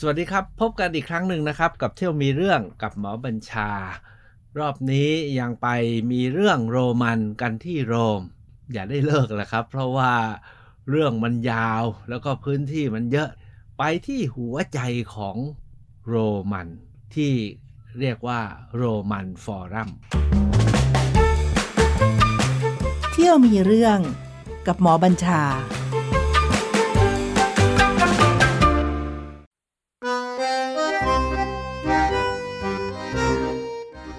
[0.00, 3.70] สวัสดีครับ พบกันอีกครั้งหนึ่งนะครับ กับเที่ยวมีเรื่องกับหมอบัญชา
[4.58, 5.68] รอบนี้ยังไป
[6.10, 8.20] มีเรื่องโรมันกันที่โรม
[8.72, 10.14] อย่าได้เลิกแล้วครับ เพราะว่า
[10.90, 13.28] เรื่องมันยาวแล้วก็พื้นที่มันเยอะ
[13.78, 14.80] ไปที่หัวใจ
[15.14, 15.36] ของ
[16.08, 16.16] โร
[16.52, 16.68] มัน
[17.14, 17.32] ที่
[17.98, 18.40] เรียกว่า
[18.76, 19.90] โรมันฟอรัม
[23.12, 23.98] เที่ยวมีเรื่อง
[24.66, 25.42] กับหมอบัญชา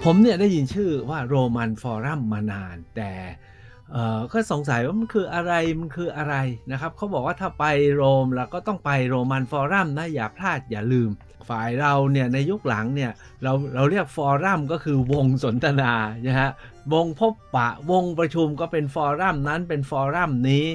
[0.08, 3.12] ผมเนี่ยได้ยินชื่อว่าโรมันฟอรัมมานาน แต่
[4.32, 6.34] ก็สงสัยว่ามันคืออะไรมันคืออะไร
[6.70, 11.10] นะครับเขาบอกว่าถ้าไปโรมแล้วก็ต้องไปโรมันฟอรัมนะอย่าพลาดอย่าลืม
[11.48, 15.92] ฝ่ายเราเนี่ยในยุคหลังเนี่ยเราเราเรียกฟอรัมก็คือวงสนทนา
[16.26, 16.50] นะฮะ
[16.92, 20.66] วงพบปะวงประชุมก็เป็นฟอรัมนั้นเป็นฟอรัมนี้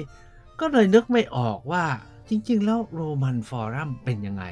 [0.60, 1.84] ก็เลยนึกไม่ออกว่า
[2.28, 4.44] จริงๆ แล้วโรมันฟอรัมเป็นยังไง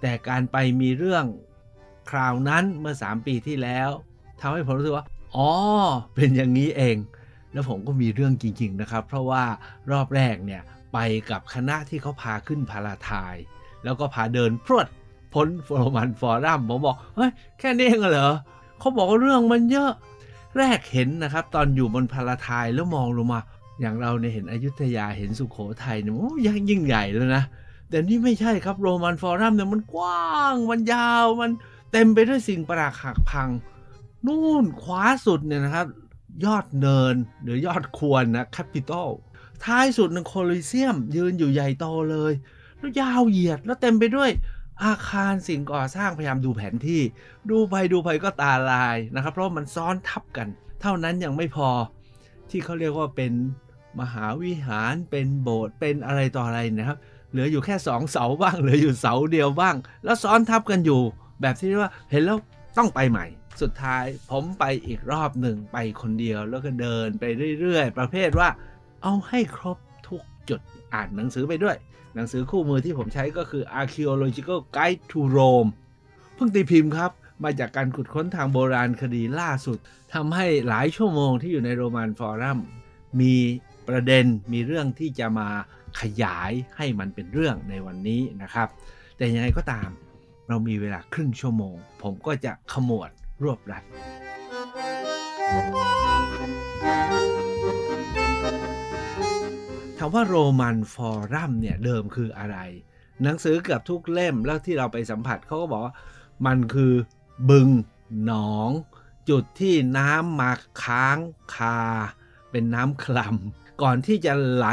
[0.00, 1.26] แต่การไปมีเรื่อง
[2.10, 3.90] คราวนั้นเมื่อ 3 ปีที่แล้ว
[4.40, 5.04] ทำให้ผมรู้สึกว่า
[5.36, 5.50] อ๋อ
[6.14, 6.96] เป็นอย่างนี้เอง
[7.52, 9.44] แล้วผมก็มีเรื่องจริง ๆ นะครับ เพราะว่า
[9.90, 10.62] รอบแรกเนี่ย
[10.92, 10.98] ไป
[11.30, 13.34] กับคณะที่เขาพาขึ้นพาราทาย
[13.84, 14.86] แล้วก็พาเดินพรวด
[15.34, 18.34] พ้นโรมันฟอรัมผมบอก เฮ้ย แค่นี้เองเหรอ
[18.78, 19.92] เขาบอกว่าเรื่องมันเยอะ
[20.58, 23.40] แรกเห็นนะครับ ตอนอยู่บนพาราทายแล้วมองลงมา
[23.80, 27.42] อย่างเราเนี่ยเห็นอยุธยาเห็นสุขโขทัยเนี่ยโอ้ยังยิ่งใหญ่แล้วนะ
[27.88, 31.50] แต่นี่ไม่ใช่ครับโรมันฟอรัมเนี่ยมันกว้าง มันยาวมัน
[31.92, 33.48] เต็มไปด้วยสิ่งประหลาดหักพัง
[34.26, 35.86] นู่นขวาสุดเนี่ยนะครับ
[36.44, 39.08] ยอดเนินหรือยอดควรนะแคปิตอล
[39.64, 42.32] ท้ายสุดนึงโคลิเซียม ยืนอยู่ใหญ่โตเลย
[42.78, 44.30] แล้วยาวเหยียดแล้วเต็มไปด้วย
[44.84, 47.00] อาคารสิ่งก่อสร้างพยายามดูแผนที่
[47.50, 50.48] ดูไปดูไปก็ตาลายนะครับ เพราะมันซ้อนทับกัน
[50.80, 51.68] เท่านั้นยังไม่พอ
[52.50, 53.32] ที่เขาเรียกว่าเป็น
[54.00, 56.98] มหาวิหารเป็นโบสถ์เป็นอะไรต่ออะไรนะครับ
[57.30, 61.00] เหลืออยู่แค่สองเสาบ้างเหลืออยู่เสาเดียวบ้าง แล้วซ้อนทับกันอยู่
[61.40, 62.38] แบบที่ว่าเห็นแล้ว
[62.78, 63.26] ต้องไปใหม่
[63.62, 67.24] สุดท้ายผมไปอีกรอบหนึ่งไปคนเดียวแล้วก็เดินไป
[67.60, 68.48] เรื่อยๆ ประเภทว่า
[69.02, 69.78] เอาให้ครบ
[70.08, 70.60] ทุกจุด
[70.92, 71.76] อ่านหนังสือไปด้วย
[72.14, 75.70] หนังสือคู่มือที่ผมใช้ก็คือ Archaeological Guide to Rome
[76.34, 77.10] เพิ่งตีพิมพ์ครับ
[77.44, 79.78] มาจากการขุดค้นทางโบราณคดีล่าสุด
[80.14, 82.58] ทำให้หลายชั่วโมงที่อยู่ในโรมันฟอรัม
[83.20, 83.34] มี
[83.88, 85.48] ประเด็นมีเรื่องที่จะมา
[86.00, 88.68] ขยายให้มันเป็นเรื่องในวันนี้นะครับ
[89.16, 89.88] แต่ยังไงก็ตาม
[90.48, 93.10] เรามีเวลาครึ่งชั่วโมง ผมก็จะขมวด
[93.42, 93.84] รวบรัด
[99.98, 102.56] ถามว่าโรมันฟอรัมเนี่ยเดิมคืออะไร
[103.22, 105.94] หนังสือเกือบทุกเล่มแล้วที่เราไปสัมผัสเขาก็บอกว่า
[106.46, 106.92] มันคือ
[107.50, 107.68] บึง
[108.24, 108.70] หนอง
[109.28, 110.50] จุดที่น้ำมา
[110.82, 111.18] ค้าง
[111.54, 111.80] คา
[112.50, 114.66] เป็นน้ำคลำก่อนที่จะไหล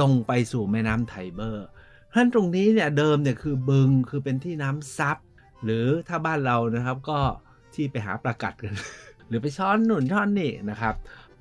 [0.00, 1.66] ลงไปสู่แม่น้ำไทเบอร์
[2.08, 5.16] เพราะฉะนั้นตรงนี้เนี่ยเดิมเนี่ยคือบึงคือเป็นที่น้ำซับ
[5.64, 7.20] หรือถ้าบ้านเรานะครับก็
[7.80, 8.74] ที่ไปหาปลากัดกัน
[9.28, 10.94] หรือไปช้อนหนุนช้อนนี่นะครับ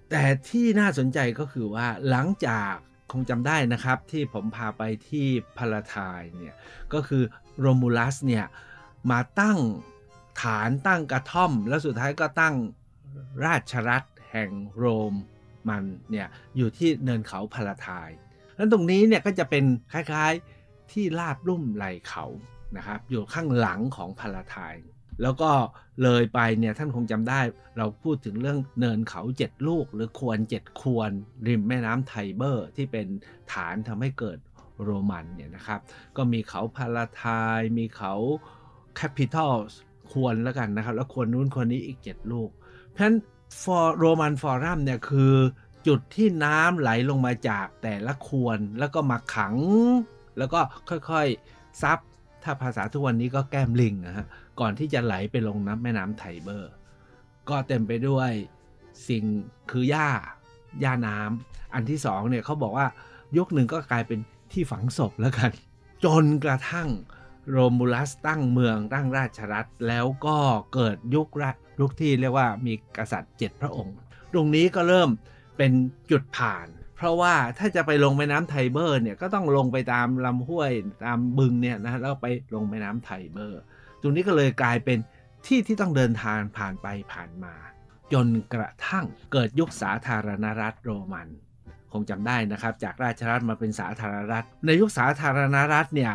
[0.10, 2.74] แต่ที่น่าสนใจก็คือว่าหลังจาก
[3.12, 5.28] คงจำได้นะครับที่ผมพาไปที่
[5.58, 6.56] พาราทายเนี่ย
[6.94, 7.24] ก็คือ
[7.60, 8.46] โรมูลัสเนี่ย
[9.12, 9.58] มาตั้ง
[10.42, 12.56] ฐานตั้งกระท่อม แล้วสุดท้ายก็ตั้ง
[13.46, 15.14] ราชรัฐแห่งโรม
[15.70, 16.28] มันเนี่ย
[16.58, 18.10] อยู่ที่เนินเขาพาราทาย
[18.56, 22.26] แล้วตรงนี้เนี่ยก็จะเป็นคล้ายๆที่ลาดลุ่มไหลเขา
[22.78, 24.76] นะครับอยู่ข้างหลังของพาราทาย
[25.22, 25.52] แล้วก็
[26.04, 27.40] เลยไปเนี่ยท่านคงจำได้
[27.78, 31.12] เราพูดถึงเรื่องเนินเขาเจ็ดลูก หรือควรเจ็ดควร
[31.48, 33.08] ริมแม่น้ำไทเบอร์ ที่เป็น
[33.52, 34.38] ฐานทำให้เกิด
[34.84, 35.80] โรมันเนี่ยนะครับ
[36.18, 38.14] ก็มีเขา Palatine มีเขา
[38.96, 39.54] แคปิตอล
[40.12, 42.50] ควนแล้วกันนะครับ แล้วควนนู้นควนนี้อีก 7 ลูก
[42.92, 43.16] เพราะฉะนั้น
[43.64, 45.36] ฟอร์ Roman Forum เนี่ยคือ
[45.88, 49.56] จุดที่น้ำไหลลงมาจากแต่ละควนแล้วก็มาขัง
[50.38, 50.60] แล้วก็
[50.90, 52.00] ค่อยๆซับ
[52.44, 54.26] ถ้าภาษาทุกวันนี้ก็แก้มลิงนะฮะ
[54.60, 56.72] ก่อนที่จะไหลไปลงน้ำแม่น้ำไทเบอร์
[57.50, 58.32] ก็เต็มไปด้วย
[59.08, 59.24] สิ่ง
[59.72, 60.10] คือหญ้า
[60.82, 62.88] หญ้าน้ำอันที่สองเนี่ยเขาบอกว่า
[63.38, 64.20] ยุคหนึ่งก็กลายเป็น
[64.52, 65.52] ที่ฝังศพแล้วกัน
[66.06, 66.90] จนกระทั่ง
[67.52, 70.38] โรมูลัสตั้งเมืองตั้งราชรัฐแล้วก็
[70.74, 73.96] เกิดยุครัฐยุคที่เรียกว่ามีกษัตริย์เจ็ดพระองค์
[74.34, 75.10] ตรงนี้ก็เริ่ม
[75.58, 75.72] เป็น
[76.12, 80.72] จุดผ่าน เพราะว่าถ้าจะไปลงแม่น้ำไทเบอร์เนี่ยก็ต้องลงไปตามลำห้วย
[81.06, 83.62] ตามบึงเนี่ยนะแล้วไปลงแม่น้ำไทเบอร์
[84.02, 84.98] ตรงนี้ก็เลยกลายเป็น
[85.46, 87.56] ที่ที่ต้องเดินทางผ่านไปผ่านมา
[88.14, 91.28] จนกระทั่งเกิดยุคสาธารณรัฐโรมัน
[91.94, 96.14] คงจำได้นะครับ จากราชรัฐมาเป็นสาธารณรัฐ ในยุคสาธารณรัฐเนี่ย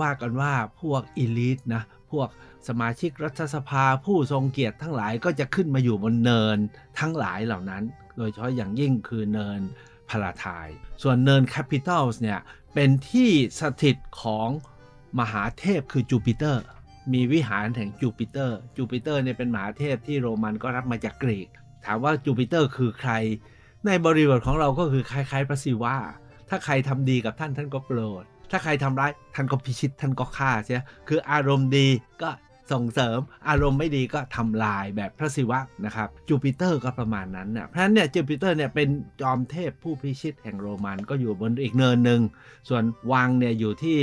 [0.00, 1.82] ว่ากันว่าพวกอิลิทนะ
[2.12, 2.28] พวก
[2.68, 6.58] สมาชิกรัฐสภาผู้ทรงเกียรติทั้งหลายก็จะขึ้นมาอยู่บนเนิน
[6.98, 7.82] ทั้งหลายเหล่านั้น
[8.16, 9.60] โดยเฉพาะอย่างยิ่งคือเนิน
[10.10, 10.68] พาราทาย
[11.02, 12.40] ส่วนเนินแคปิตอลส์เนี่ย
[12.74, 14.48] เป็นที่สถิตของ
[15.18, 16.64] มหาเทพคือจูปิเตอร์
[17.12, 21.48] มีวิหารแห่งจูปิเตอร์ จูปิเตอร์เนี่ยเป็นมหาเทพที่โรมันก็รับมาจากกรีก
[21.84, 23.12] ถามว่าจูปิเตอร์คือใคร
[23.86, 25.94] ในบริบทของเราก็คือคล้ายๆพระศิวะ
[26.48, 31.88] ถ้าใครทำดีกับท่านท่านก็โปรด ถ้าใครทำร้ายท่านก็พิชิตท่านก็ฆ่าใช่ไหมคืออารมณ์ดี
[32.22, 32.30] ก็
[32.72, 33.18] ส่งเสริม
[33.48, 38.88] อารมณ์ไม่ดีก็ทำลายแบบพระศิวะนะครับจูปิเตอร์ก็ประมาณนั้นนะเพราะฉะนั้นเนี่ยจูปิเตอร์เนี่ยเป็น
[39.20, 42.20] จอมเทพผู้พิชิตแห่งโรมันก็อยู่บนอีกเนินหนึ่ง
[42.68, 43.96] ส่วนวังเนี่ยอยู่ที่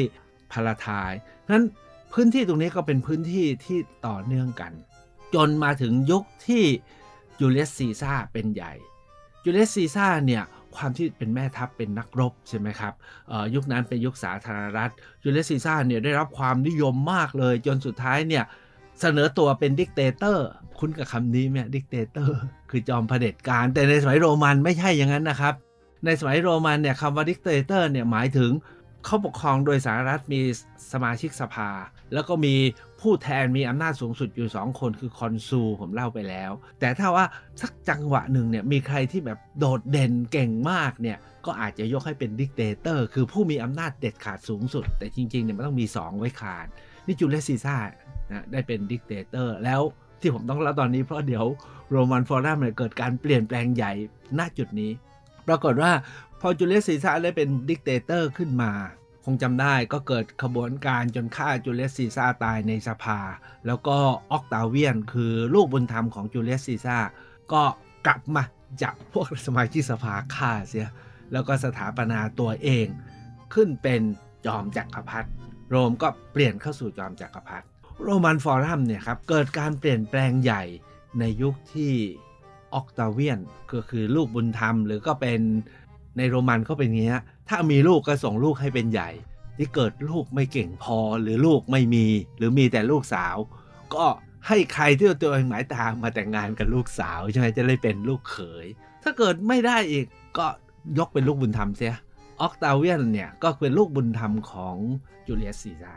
[0.51, 1.11] Palatine
[1.51, 1.65] นั้น
[2.13, 4.71] พื้นที่ตรงนี้ก็เป็นพื้นที่ที่ต่อเนื่องกัน
[5.33, 6.63] จนมาถึงยุคที่
[7.39, 8.73] จูเลียสซีซ่าเป็นใหญ่
[9.43, 10.43] จูเลียสซีซ่าเนี่ย
[10.75, 12.93] ความที่เป็นแม่ทัพเป็นนักรบใช่ไหมครับ
[13.55, 14.91] ยุคนั้นเป็นยุคสาธารณรัฐ
[15.23, 18.43] จูเลียสซีซ่าเนี่ยได้รับความนิยมมากเลย จนสุดท้ายเนี่ย
[19.01, 20.47] เสนอตัวเป็น dictator
[20.79, 22.37] คุ้นกับคำนี้ไหม dictator
[22.69, 25.53] คือจอมเผด็จการ แต่ในสมัยโรมันไม่ใช่อย่างนั้นนะครับ
[26.05, 28.51] ในสมัยโรมันเนี่ยคำว่า dictator เนี่ยหมายถึง
[29.05, 30.41] เขาปกครองโดยสหรัฐมี
[30.91, 31.69] สมาชิกสภา
[32.13, 32.55] แล้วก็มี
[33.01, 37.25] ผู้แทนมีอำนาจสูงสุดอยู่ 2 คนคือ consul ผมเล่าไปแล้ว แต่ถ้าว่า
[37.61, 46.67] สักจังหวะหนึ่งเนี่ยมีใครที่แบบโดดเด่นเก่งมากเนี่ยก็อาจจะยกให้เป็น dictator คือผู้มีอำนาจเด็ดขาดสูงสุด แต่จริงๆเนี่ยมันต้องมี 2 ไว้ขาด
[47.05, 47.77] นี่จูเลียสซีซ่า
[48.31, 49.81] นะได้เป็น dictator แล้ว
[50.21, 51.45] ที่ผมต้องเล่าตอนนี้เพราะเดี๋ยว
[51.91, 53.91] Roman Forum เนี่ยเกิดการเปลี่ยนแปลงใหญ่
[54.39, 54.91] ณจุดนี้
[55.47, 55.91] ปรากฏว่า
[56.41, 58.71] พอจูเลียสซีซ่าได้เป็น dictator ขึ้นมา
[59.25, 63.19] คงจำได้ก็เกิดขบวนการจนฆ่าจูเลียสซีซ่าตายในสภา
[63.67, 63.97] แล้วก็
[64.31, 66.97] ออกตาเวียนคือลูกบุญธรรมของจูเลียสซีซ่า
[67.53, 67.63] ก็
[68.07, 68.43] กลับมา
[68.81, 70.89] จับพวกสมาชิกสภาฆ่าเสีย
[71.31, 72.87] แล้วก็สถาปนาตัวเอง
[73.53, 74.01] ขึ้นเป็น
[74.45, 75.29] จอมจักรพรรดิ
[75.69, 77.65] โรมก็เปลี่ยนเข้าสู่จอมจักรพรรดิ
[78.03, 80.63] โรมันฟอรัมเนี่ยครับเกิดการเปลี่ยนแปลงใหญ่
[81.19, 81.93] ในยุคที่
[82.73, 83.39] ออกตาเวียน
[83.71, 85.39] ก็คือลูกบุญธรรม หรือก็เป็น
[86.17, 87.17] ในโรมันก็เป็นอย่างนี้
[87.49, 89.09] ถ้ามีลูกก็ส่งลูกให้เป็นใหญ่
[89.57, 92.05] ที่เกิดลูกไม่เก่งพอหรือลูกไม่มี
[92.37, 93.35] หรือมีแต่ลูกสาว
[93.95, 94.05] ก็
[94.47, 98.65] ให้ใครที่ตัวเองหมายตามมาแต่งงานกับลูกสาวใช่ไหมจะได้เป็นลูกเขย
[99.03, 100.05] ถ้าเกิดไม่ได้อีก
[100.37, 100.47] ก็
[100.97, 101.93] ยกเป็นลูกบุญธรรมเสีย
[102.41, 104.75] ออกตาเวียนเนี่ยก็เป็นลูกบุญธรรมของ
[105.27, 105.93] จูเลียสซีซ่า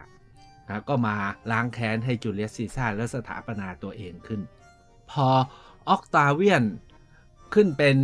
[0.69, 1.17] นะก็มา
[1.51, 4.41] ล้างแค้นให้จูเลียสซีซ่าแล้วสถาปนาตัวเองขึ้น
[5.11, 5.29] พอ
[5.89, 6.63] ออกตาเวียน
[7.55, 7.97] ขึ้นเป็น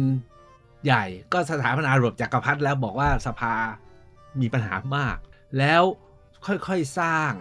[0.84, 3.54] ใหญ่ก็สถาปนาระบบจักรพรรดิแล้วบอกว่าสภา
[4.40, 5.16] มีปัญหามาก
[5.58, 5.82] แล้ว
[6.46, 7.32] ค่อยๆสร้าง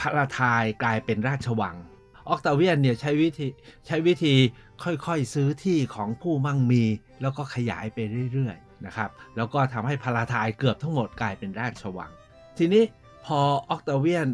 [0.00, 1.76] พาลาไทน์กลายเป็นราชวัง
[2.28, 3.46] ออกตาเวียนเนี่ยใช้วิธี
[3.86, 4.34] ใช้วิธี
[4.84, 6.84] ค่อยๆซื้อที่ของผู้มั่งมี
[7.22, 7.98] แล้วก็ขยายไป
[8.32, 12.10] เรื่อยๆนะครับ แล้วก็ทำให้พระราทายเกือบทั้งหมดกลายเป็นราชวัง
[12.58, 12.84] ทีนี้
[13.24, 14.28] พอออกตาเวียน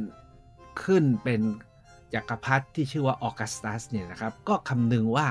[0.84, 1.40] ขึ้นเป็น
[2.14, 5.26] จักรพรรดิที่ชื่อว่าออกัสตัสเนี่ยนะครับ ก็คำนึงว่า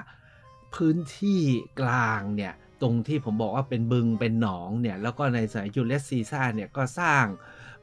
[0.75, 1.41] พื้นที่
[1.79, 7.25] กลางเนี่ย ตรงที่ผมบอกว่าเป็นบึงเป็นหนองเนี่ย แล้วก็ในสมัยจูเลสซีซ่าเนี่ยก็สร้าง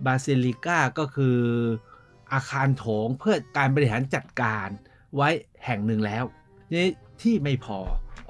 [0.07, 1.39] บาซิลิก้าก็คือ
[2.33, 4.69] อาคารโถงเพื่อการบริหารจัดการ
[5.17, 5.29] ไว้
[5.65, 6.25] แห่งหนึ่งแล้ว
[6.73, 6.87] นี่
[7.23, 7.79] ที่ไม่พอ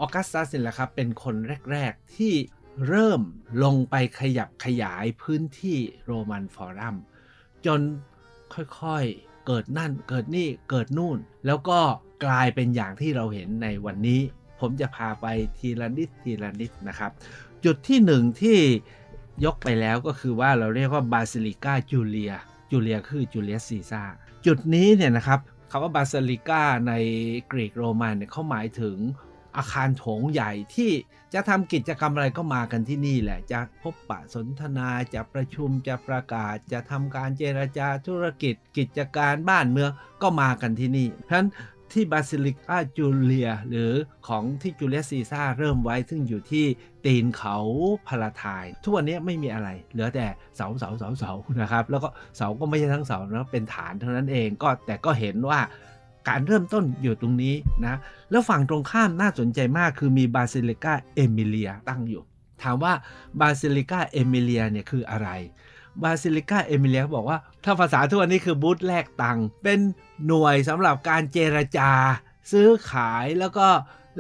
[0.01, 1.35] ออกัสตัสเนี่ยแหละครับ เป็นคน
[1.73, 2.35] แรก ๆ ที่
[2.89, 3.21] เริ่ม
[3.65, 6.97] ลงไปขยับขยายพื้นที่โรมันฟอรัม
[7.67, 7.81] จน
[8.55, 11.81] ค่อยๆ เกิดนั่นเกิดนี่เกิดนู่น แล้วก็
[12.25, 14.21] กลายเป็นอย่างที่เราเห็นในวันนี้
[14.61, 15.27] ผมจะพาไป
[15.59, 17.11] ทีละนิดทีละนิดนะครับ
[17.65, 18.59] จุดที่หนึ่งที่
[19.45, 22.33] ยกไปแล้วก็คือว่าเราเรียกว่าบาซิลิกาจูเลีย
[22.71, 24.03] จูเลียคือจูเลียสซีซ่า
[24.47, 26.93] จุดนี้เนี่ยนะครับคำว่าบาซิลิกาใน
[27.53, 28.97] กรีกโรมันเนี่ยเขาหมายถึง
[29.57, 30.91] อาคารโถงใหญ่ที่
[31.35, 39.91] จะทำกิจกรรมอะไรก็มากันที่นี่แหละ จะพบปะสนทนาจะประชุมจะประกาศ จะทำการเจรจาธุรกิจ กิจการบ้านเมือง
[40.23, 41.49] ก็มากันที่นี่ เพราะฉะนั้น
[41.93, 43.93] ที่บาซิลิกาจูเลีย หรือ
[44.27, 46.65] ของที่จูเลียสซีซ่าเริ่มไว้ซึ่งอยู่ที่
[47.05, 47.57] ตีนเขา
[48.09, 50.27] พาลาไทน์ทุกวันนี้ไม่มีอะไร เหลือแต่
[50.57, 55.61] เสาเสาเสาเสานะครับ แล้วก็เสาก็ไม่ใช่ทั้งเสานะเป็นฐานเท่านั้นเองก็แต่ก็เห็นว่า
[56.29, 57.55] การเริ่มต้นอยู่ตรงนี้
[57.87, 57.99] นะ
[58.31, 62.23] แล้วฝั่งตรงข้ามน่าสนใจมากคือมีบาซิลิกาเอมิเลียตั้งอยู่
[62.63, 62.93] ถามว่า
[63.41, 65.29] บาซิลิกาเอมิเลียเนี่ยคืออะไร
[66.03, 69.79] บาซิลิกาเอมิเลียบอกว่าถ้าภาษาทุกวันนี้คือบูธแลกตังค์เป็น
[70.27, 71.91] หน่วยสำหรับการเจรจา
[72.53, 73.67] ซื้อขายแล้วก็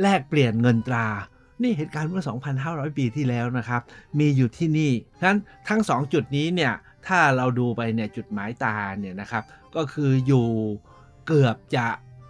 [0.03, 1.07] แลกเปลี่ยนเงินตรา
[1.63, 2.25] นี่เหตุการณ์เมื่อ
[2.61, 3.83] 2,500 ปีที่แล้วนะครับ
[4.19, 4.93] มีอยู่ที่นี่
[5.23, 6.73] ทั้งทั้ง 2 จุดนี้เนี่ย
[7.07, 9.45] ถ้าเราดูไปเนี่ยจุดหมายตาเนี่ยนะครับ
[9.77, 10.49] ก็คืออยู่
[11.27, 11.89] เกือบจะ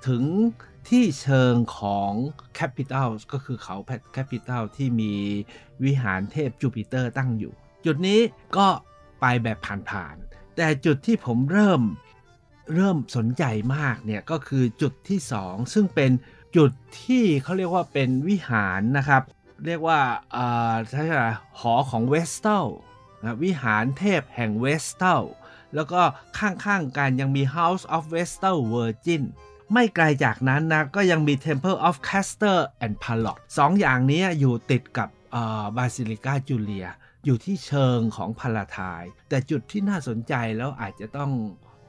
[0.08, 0.24] ถึง
[0.88, 2.12] ที่เชิงของ
[2.54, 3.76] แคปิตอลก็คือเขา
[4.12, 5.12] แคปิตอลที่มี
[5.84, 7.52] วิหารเทพจูปิเตอร์ตั้งอยู่
[7.86, 8.20] จุดนี้
[8.56, 8.66] ก็
[9.20, 9.58] ไปแบบ
[9.90, 11.82] ผ่านๆ แต่จุดที่ผมเริ่ม
[12.74, 13.44] เริ่มสนใจ
[13.76, 16.10] มากเนี่ยก็คือจุดที่ 2 ซึ่งเป็น
[16.56, 16.70] จุด
[17.02, 19.22] ที่เขาเรียกว่าเป็นวิหารนะครับ
[19.66, 20.00] เรียกว่า
[20.36, 21.24] อ่าใช่ไหม
[21.60, 22.66] หอของ Vestal
[23.22, 25.22] นะวิหารเทพแห่ง Vestal
[25.74, 26.00] แล้วก็
[26.38, 29.22] ข้างๆกันยังมี House of Vestal Virgin
[29.72, 35.08] ไม่ไกลจากนั้นนะก็ยังมี Temple of Castor and Pollux สองอย่างนี้อยู่ติดกับ
[35.76, 36.86] บาซิลิกาจูเลีย
[37.26, 41.32] อยู่ที่เชิงของพาลาไทน์แต่จุดที่น่าสนใจแล้วอาจจะต้อง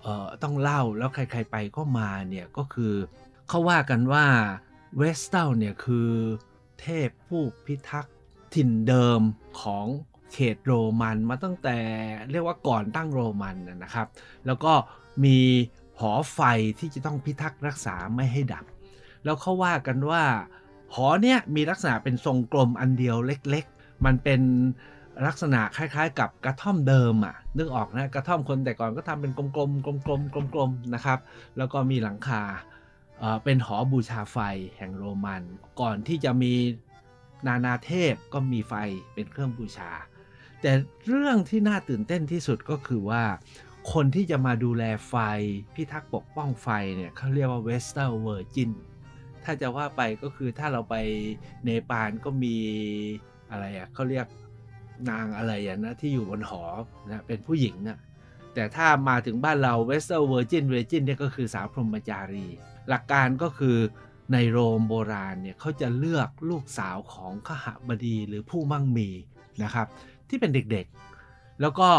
[0.02, 2.94] เออต้องเล่าแล้วใครๆไปก็มาเนี่ยก็คือ
[3.48, 4.26] เขาว่ากันว่า
[4.98, 6.10] Vestal เนี่ยคือ
[6.82, 8.16] เทพผู้พิทักษ์
[8.54, 9.22] ถิ่นเดิม
[9.62, 9.86] ของ
[10.34, 11.78] เขตโรมันมาตั้งแต่
[12.32, 14.08] เรียกว่าก่อนตั้งโรมันนะครับ
[14.46, 14.74] แล้วก็
[15.24, 15.38] มี
[16.00, 16.40] หอไฟ
[16.80, 18.66] ที่จะต้องพิทักษ์รักษาไม่ให้ดับ
[19.24, 20.24] แล้วเขาว่ากันว่า
[20.94, 24.42] หอเนี่ยมีลักษณะเป็นทรงกลมอันเดียวเล็กๆ มันเป็น
[25.26, 31.20] ลักษณะคล้ายๆ กับกระท่อมเดิมอะนึกออกนะกระท่อมคนแต่ก่อนก็ทำเป็นกลมๆกลมๆกลมๆนะครับ
[31.58, 32.42] แล้วก็มีหลังคา
[33.44, 34.38] เป็นหอบูชาไฟ
[34.78, 35.44] แห่งโรมัน
[35.82, 36.54] ก่อนที่จะมี
[37.48, 38.74] นานาเทพก็มีไฟ
[39.14, 39.92] เป็นเครื่องบูชา
[40.62, 40.72] แต่
[41.08, 43.24] เรื่องที่น่าตื่นเต้นที่สุดก็คือว่า
[43.94, 45.16] คนที่จะมาดูแลไฟ
[45.76, 48.72] พิทักษ์ปกป้องไฟเนี่ยเขาเรียกว่า Vestal Virgin
[49.44, 50.96] ถ้าจะว่าไปก็คือถ้าเราไป
[51.64, 52.56] เนปาลก็มี
[53.50, 54.28] อะไรอะเขาเรียก
[55.10, 56.64] นางอะไรอะนะที่อยู่บนหอ
[57.10, 57.98] นะเป็นผู้หญิงนะ
[58.54, 62.48] แต่ถ้ามาถึงบ้านเรา Vestal Virgin Virgin เนี่ยก็คือสาวพรหมจารี
[62.90, 63.78] หลักการก็คือ
[64.34, 69.10] ในโรมโบราณเนี่ยเขาจะเลือกลูกสาวของคหบดีหรือผู้มั่งมี
[69.64, 69.88] นะครับ
[70.30, 71.90] ที่เป็นเด็กๆ แล้วก็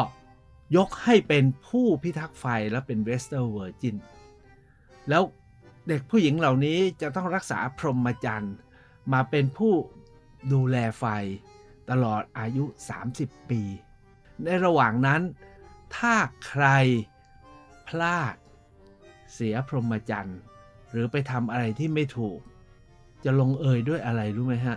[0.77, 3.97] ยกให้เป็นผู้พิทักษ์ไฟและเป็น Vestal Virgin
[5.09, 5.23] แล้ว
[5.89, 8.55] เด็กผู้หญิงเหล่านี้จะต้องรักษาพรหมจรรย์
[9.13, 9.73] มาเป็นผู้
[10.53, 11.05] ดูแลไฟ
[11.91, 12.65] ตลอดอายุ
[13.09, 13.63] 30 ปี
[14.45, 15.23] ในระหว่างนั้น
[15.97, 16.15] ถ้า
[16.47, 16.67] ใคร
[17.89, 18.35] พลาด
[19.33, 20.41] เสียพรหมจรรย์
[20.91, 22.39] หรือไปทำอะไรที่ไม่ถูก
[23.25, 24.77] จะลงเอยด้วยอะไรรู้ไหมฮะ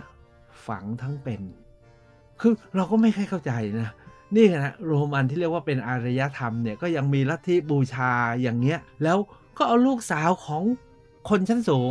[0.66, 1.42] ฝังทั้งเป็น
[2.40, 3.90] คือเราก็ไม่ค่อยเข้าใจนะ
[4.36, 9.18] นี่นะโรมันที่เรียกว่าเป็นอารยธรรมเนี่ยก็ยังมีลัทธิบูชาอย่างเงี้ย แล้ว
[9.58, 10.62] ก็เอาลูกสาวของ
[11.28, 11.90] คนชั้นสูง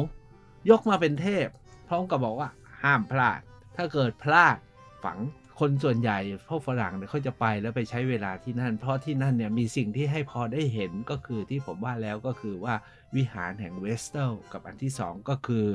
[0.69, 1.47] ยกมาเป็นเทพ
[1.87, 2.49] พร้อมกับบอกว่า
[2.81, 3.39] ห้ามพลาด
[3.75, 4.57] ถ้าเกิดพลาด
[5.03, 5.19] ฝัง
[5.59, 6.17] คนส่วนใหญ่
[6.49, 12.73] พวกฝรั่งเนี่ยเขาจะไปแล้วไปใช้เวลาที่นั่น เพราะที่นั่นเนี่ยมีสิ่งที่ให้พอได้เห็นก็คือที่ผมว่าแล้วก็คือว่า
[13.15, 15.65] วิหารแห่งเวสเทลกับอันที่สองก็คือ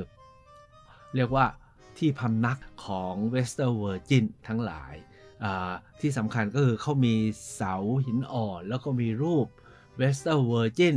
[1.15, 1.45] เรียกว่า
[1.97, 4.93] ที่พำนักของ Vestal Virgin ทั้งหลาย
[6.01, 7.15] ที่สำคัญก็คือเขามี
[7.55, 9.47] เสาหินอ่อน แล้วก็มีรูป
[9.97, 10.95] Vestal Virgin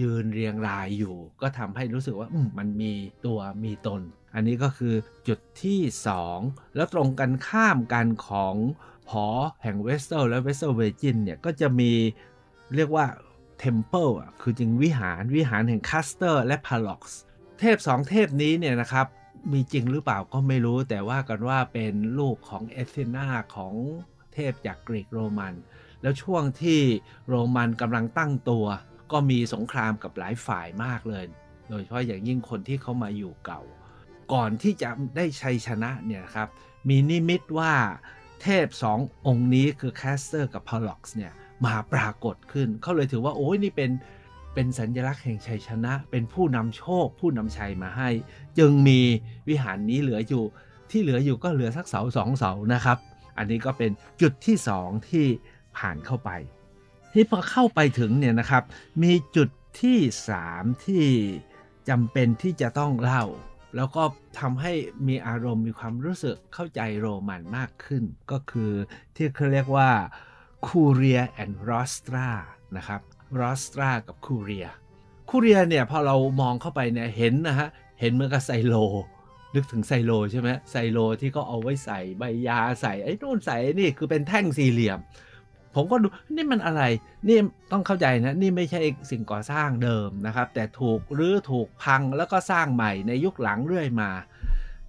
[0.00, 2.28] ยืนเรียงรายอยู่ ก็ทำให้รู้สึกว่า
[2.58, 2.92] มันมี
[3.26, 4.02] ตัวมีตน
[4.34, 4.94] อันนี้ก็คือ
[5.28, 5.80] จุดที่
[6.28, 8.54] 2 แล้วตรงกันข้ามกันของ
[9.10, 9.28] หอ
[9.62, 11.92] แห่ง Vestal และ Vestal Virgin เนี่ยก็จะมี
[12.74, 13.06] เรียกว่า
[13.58, 17.18] Temple อะคือจริงวิหารวิหารแห่งแคสเตอร์และพอลลักซ์
[17.60, 19.06] เทพสองเทพนี้เนี่ยนะครับ
[19.52, 23.26] มีจริงหรือเปล่าก็ไม่รู้แต่ว่ากันว่าเป็นลูกของเอเธนา
[23.56, 23.74] ของ
[24.34, 25.54] เทพจากกรีกโรมัน
[26.02, 26.80] แล้วช่วงที่
[27.28, 28.66] โรมันกำลังตั้งตัว
[29.12, 31.24] ก็มีสงครามกับหลายฝ่ายมากเลย
[31.68, 33.62] โดยเฉพาะอย่างยิ่งคนที่เขามาอยู่เก่า
[34.32, 36.48] ก่อนที่จะได้ชัยชนะเนี่ยครับ
[36.88, 37.72] มีนิมิตว่า
[38.42, 41.32] เทพสององค์นี้คือแคสเตอร์กับพอลลักซ์เนี่ย
[41.66, 43.90] มาปรากฏขึ้นเขาเลยถือว่าโอ้ยนี่เป็น
[44.54, 48.08] เป็นสัญลักษณ์แห่งชัยชนะ เป็นผู้นำโชค ผู้นำชัยมาให้
[48.58, 49.00] จึงมี
[49.48, 50.44] วิหารนี้เหลืออยู่
[50.90, 52.98] ที่เหลืออยู่ก็เหลือสักเสาสองเสานะครับ
[53.38, 53.90] อันนี้ก็เป็น
[54.20, 55.26] จุดที่สองที่
[55.76, 56.30] ผ่านเข้าไป
[57.12, 58.62] ที่พอเข้าไปถึงเนี่ยนะครับ
[59.02, 59.48] มีจุด
[59.80, 61.06] ที่สามที่
[61.88, 63.24] จำเป็นที่จะต้องเล่า
[63.76, 64.02] แล้วก็
[64.40, 64.72] ทำให้
[65.08, 68.72] มีอารมณ์มีความรู้สึกเข้าใจโรมันมากขึ้น ก็คือ
[69.16, 69.90] ที่เขาเรียกว่า
[70.66, 72.28] คูเรียแอนด์รอสตรา
[72.76, 73.00] นะครับ
[73.40, 74.68] รอสตรากับคูเรีย
[75.28, 77.68] คูเรียเนี่ยพอเรามองเข้าไปเนี่ยเห็นนะฮะ
[78.00, 78.74] เห็นเหมือนกับไซโล
[79.54, 84.98] นึกถึงไซโลใช่ไหมไซโลที่เขาเอาไว้ใส่ใบยาใส่ไอ้นู่นใส่นี่คือเป็นแท่งสี่เหลี่ยม
[85.76, 86.82] ผมก็ดูนี่มันอะไร
[87.28, 87.38] นี่
[87.72, 94.10] ต้องเข้าใจนะ นี่ไม่ใช่สิ่งก่อสร้างเดิมนะครับ แต่ถูกรื้อถูกพังแล้วก็สร้างใหม่ในยุคหลังเรื่อยมา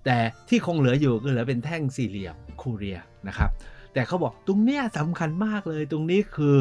[0.05, 0.17] แต่
[0.49, 3.49] ที่คงเหลืออยู่ก็เหลือเป็นแท่งสี่เหลี่ยมคูเรียนะครับ
[3.93, 6.55] แต่เขาบอกตรงเนี้ยสำคัญมากเลย ตรงนี้คือ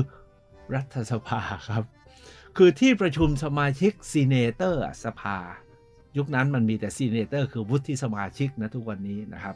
[0.75, 1.83] รัฐสภาครับ
[2.57, 5.39] คือที่ประชุมสมาชิก senator สภา
[6.17, 9.55] ยุคนั้นมันมีแต่ senator คือวุฒิสมาชิกนะทุกวันนี้นะครับ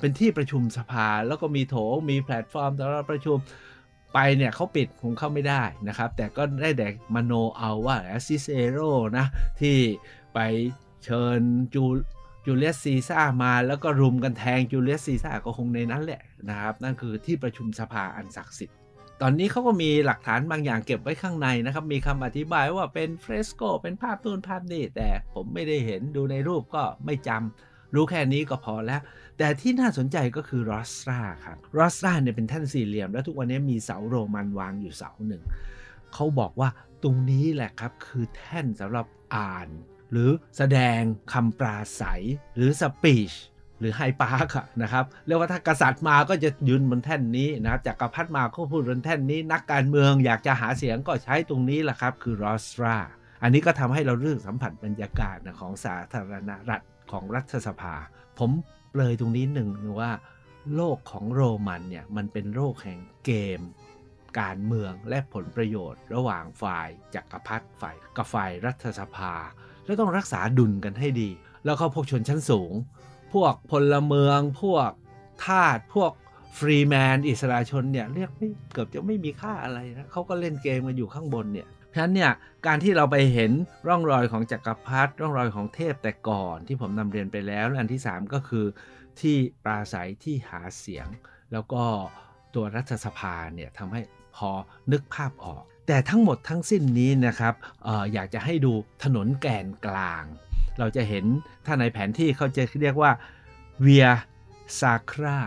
[0.00, 1.76] เป็นที่ประชุมสภาแล้วก็มีโถง
[2.10, 3.36] มีแพลตฟอร์มสำหรับประชุม
[4.14, 8.78] ไปเนี่ยเขาปิดคงเข้าไม่ได้นะครับ แต่ก็ได้แต่มโนเอาว่าอ่าซิเซโร
[9.18, 9.26] นะ
[9.60, 9.76] ที่
[10.34, 10.38] ไป
[11.04, 11.40] เชิญ
[11.74, 11.84] จู
[12.46, 18.76] จูเลียสซีซ่ามาแล้วก็รุมกันแทงจูเลียสซีซ่าก็คงในนั้นแหละนะครับ นั่นคือที่ประชุมสภาอันศักดิ์สิทธิ์
[19.20, 29.00] ตอนนี้เขาก็มีหลักฐานบางอย่างเก็บไว้ข้างในนะครับ มีคำอธิบายว่าเป็น fresco เป็นภาพปูนภาพนี่แต่ผมไม่ได้เห็นดูในรูปก็ไม่จำ รู้แค่นี้ก็พอแล้ว
[29.38, 35.42] แต่ที่น่าสนใจก็คือรอสตราครับรอสตราเนี่ยเป็นแท่นสี่เหลี่ยม แล้วทุกวันนี้มีเสาโรมันวางอยู่เสาหนึ่ง
[36.14, 36.68] เขาบอกว่า
[37.02, 39.68] ตรงนี้แหละครับคือแท่นสำหรับอ่าน
[40.12, 41.00] หรือแสดง
[41.32, 42.22] คำปราศัย
[42.56, 43.32] หรือสปีช
[43.80, 44.48] หรือไฮปาร์ก
[44.82, 52.96] นะครับเรียกว่าถ้ากษัตริย์มาก็จะยืนบนแท่นนี้นะครับจากักรพรรดิมาก็พูดบนแท่นนี้ นักการเมืองอยากจะหาเสียงก็ใช้ตรงนี้แหละครับ คือรอสตรา
[53.42, 56.82] อันนี้ก็ทำให้เราเลือกสัมผัสบรรยากาศของสาธารณรัฐ
[57.12, 57.94] ของรัฐสภา
[58.38, 58.50] ผม
[58.98, 59.68] เลยตรงนี้หนึ่ง
[60.00, 60.12] ว่า
[60.76, 63.60] โลกของโรมันเนี่ยมันเป็นโลกแห่งเกม
[64.40, 69.32] การเมืองและผลประโยชน์ ระหว่างฝ่ายจักรพรรดิฝ่ายกับฝ่ายรัฐสภา
[69.84, 71.30] แล้วต้องรักษาดุลกันให้ดี
[71.64, 72.72] แล้วก็พวกชนชั้นสูง
[73.32, 74.90] พวกพลเมือง พวก
[75.44, 76.12] ทาสพวก
[76.58, 82.32] ฟรีแมนอิสระชนเนี่ยเรียกไม่เกือบจะไม่มีค่าอะไรนะเขาก็เล่นเกมกันอยู่ข้างบนเนี่ย เพราะฉะนั้นเนี่ย
[82.66, 83.52] การที่เราไปเห็น
[83.88, 88.66] ร่องรอยของจักรพรรดิร่องรอยของเทพแต่ก่อนที่ผมนำเรียนไปแล้วอันที่ 3 ก็คือ
[89.20, 91.06] ที่ปราศัยที่หาเสียง
[91.52, 91.82] แล้วก็
[92.54, 94.00] ตัวรัฐสภาเนี่ยทำให้
[94.36, 94.50] พอ
[94.92, 97.54] นึกภาพออก แต่ทั้งหมดทั้งสิ้นนี้นะครับ
[97.86, 98.72] อออยากจะให้ดู
[99.04, 100.24] ถนนแกนกลาง
[100.78, 101.24] เราจะเห็น
[101.66, 103.12] ถ้าในแผนที่เขาจะเรียกว่า
[103.84, 104.10] via
[104.80, 105.38] sacra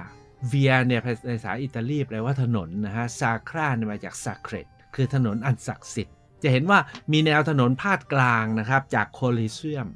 [0.51, 6.79] via เนี่ยในภาษาอิตาลีแปลว่าถนนนะฮะ sacra เนี่ยมาจาก sacred คือถนนอันศักดิ์สิทธิ์ จะเห็นว่า
[7.11, 9.87] มีแนวถนนพาดกลางนะครับ จากโคลิเซียม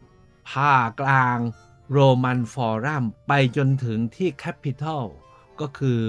[0.49, 1.37] ผ่ากลาง
[1.91, 5.03] โรมันฟอรัมไปจนถึงที่แคปิตอล
[5.61, 6.01] ก็คือ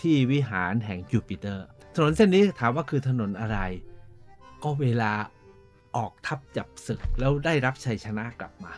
[0.00, 3.58] ที่วิหารแห่งจูปิเตอร์ ถนนเส้นนี้ถามว่าคือถนนอะไร
[4.62, 5.12] ก็เวลา
[5.96, 8.72] ออกทัพจับศึกแล้วได้รับชัยชนะกลับมา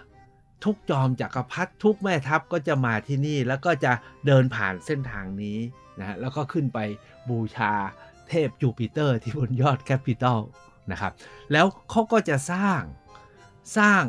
[0.65, 3.93] ทุกจอมจักรพรรดิทุกแม่ทัพก็จะมาที่นี่แล้วก็จะ
[4.27, 5.59] เดินผ่านเส้นทางนี้
[5.99, 6.79] นะฮะแล้วก็ขึ้นไป
[7.29, 7.73] บูชา
[8.29, 10.41] เทพจูปิเตอร์ที่บนยอดแคปิตอล
[10.91, 11.13] นะครับ
[11.53, 12.81] แล้วเขาก็จะสร้าง
[13.79, 14.03] สร้าง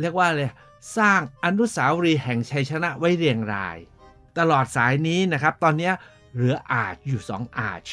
[0.00, 0.50] เรียกว่าเลย
[0.98, 3.78] สร้างอนุสาวรีย์แห่งชัยชนะไว้เรียงราย
[4.38, 5.90] ตลอดสายนี้นะครับ ตอนนี้
[6.34, 7.86] เหลืออาร์ชอยู่ 2 อาร์ช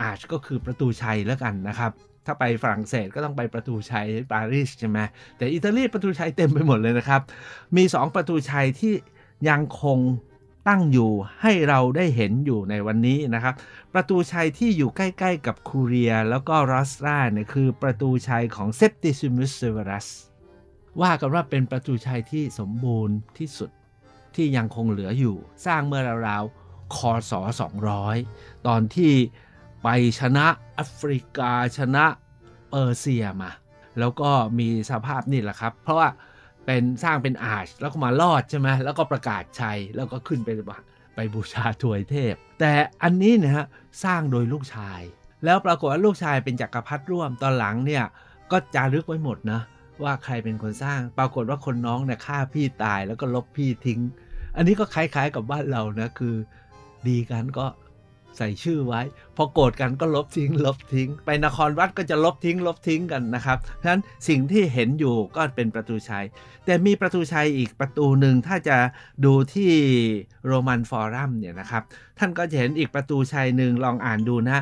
[0.00, 1.92] อาร์ชก็คือประตูชัยแล้วกันนะครับ
[2.26, 4.98] ถ้าไปฝรั่งเศสก็ต้องไปประตูชัยปารีสใช่ไหม
[5.36, 7.20] แต่อิตาลีประตูชัยเต็มไปหมดเลยนะครับ
[7.76, 8.94] มี 2 ประตูชัยที่
[9.48, 9.98] ยังคง
[10.68, 13.54] ตั้งอยู่ให้เราได้เห็นอยู่ในวันนี้นะครับ
[13.92, 20.08] ประตูชัยที่อยู่ใกล้ ๆ กับคูเรียแล้วก็รอสตราเนี่ยคือประตูชัยของเซปติมิอุสเซเวรัส
[21.00, 23.70] ว่ากันว่าเป็นประตูชัยที่สมบูรณ์ที่สุด
[24.34, 26.98] ที่ยังคงเหลืออยู่ สร้างเมื่อราวๆค
[27.30, 27.32] ศ
[27.98, 29.12] 200 ตอนที่
[29.82, 29.88] ไป
[30.20, 32.04] ชนะแอฟริกาชนะ
[32.70, 33.50] เปอร์เซียมา
[33.98, 36.08] แล้วก็มีสภาพนี่แหละครับ เพราะว่า
[36.66, 40.48] เป็นสร้างเป็น arch แล้วก็มาลอดใช่ไหมแล้วก็ประกาศชัยแล้วก็ขึ้นไป
[41.14, 42.72] ไปบูชาถวยเทพ แต่
[43.02, 43.66] อันนี้นะฮะ
[44.04, 45.00] สร้างโดยลูกชาย
[45.44, 48.04] แล้วปรากฏว่าลูกชายเป็นจักรพรรดิร่วมตอนหลังเนี่ย
[48.50, 49.60] ก็จารึกไว้หมดนะ
[50.02, 54.00] ว่าใครเป็นคนสร้าง ปรากฏว่าคนน้องเนี่ยฆ่าพี่ตายแล้วก็ลบพี่ทิ้ง
[54.56, 56.34] อันนี้ก็คล้ายๆกับบ้านเรานะคือ
[57.08, 57.66] ดีกันก็
[58.36, 59.00] ใส่ชื่อไว้
[59.36, 66.24] พอโกรธกันก็ลบทิ้ง ลบทิ้ง ไปนครวัดก็จะลบทิ้ง ลบทิ้งกันนะครับเพราะฉะนั้นสิ่งที่เห็นอยู่ก็เป็นประตูชัย
[66.64, 68.76] แต่มีประตูชัยอีกประตูหนึ่งถ้าจะ
[69.24, 69.72] ดูที่
[70.46, 71.82] โรมันฟอรัมเนี่ยนะครับ
[72.18, 74.58] ท่านก็จะเห็นอีกประตูชัยหนึ่งลองอ่านดูนะ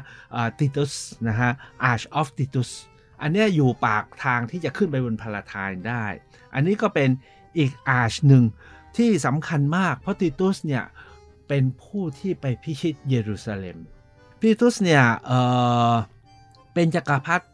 [0.59, 0.93] ติตุส
[1.29, 1.51] นะฮะ
[1.91, 2.71] Arch of Titus
[3.23, 6.05] อันนี้อยู่ปากทางที่จะขึ้นไปบนพาลาทายได้
[6.55, 7.09] อันนี้ก็เป็น
[7.59, 8.45] อีกอาร์ชหนึ่ง
[8.97, 10.85] ที่สำคัญมากเพราะติตุสเนี่ย
[11.51, 13.79] เป็นผู้ที่ไปพิชิตเยรูซาเล็ม
[14.41, 15.33] ติตุสเนี่ยเอ
[15.93, 15.95] อ
[16.75, 17.47] เป็นจักรพรรดิ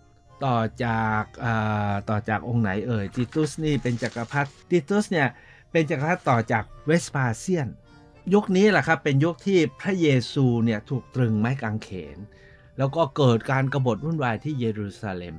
[0.44, 1.22] ต่อจาก
[2.10, 5.28] ต่อจากองค์ไหนเอ่ยติตุสนี่เป็นจักรพรรดิติตุสเนี่ย
[5.72, 7.68] เป็นจักรพรรดิต่อจากเวสปาเซียน
[8.34, 12.18] ยุคนี้แหละครับเป็นยุคที่พระเยซูเนี่ยถูกตรึงไม้กางเขน
[12.78, 15.36] แล้วก็เกิดการกรบฏวุ่นวายที่เยรูซาเล็ม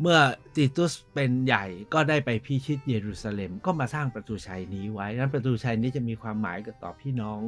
[0.00, 0.18] เมื่อ
[0.56, 7.40] ติตุสเป็นใหญ่ก็ได้ไปพิชิตเยรูซาเล็ม ก็มาสร้างประตูชัยนี้ไว้นั้นประตูชัยนี้จะมีความหมายกับต่อพี่น้อง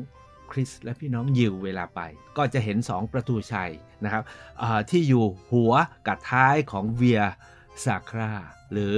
[0.51, 2.01] คริสและพี่น้องยิวเวลาไป
[2.37, 3.71] ก็จะเห็น 2 ประตูชัย
[4.05, 4.23] นะครับ
[4.91, 5.73] ที่อยู่หัว
[6.07, 7.23] กับท้ายของเวีย
[7.85, 8.31] ซาครา
[8.73, 8.95] หรือ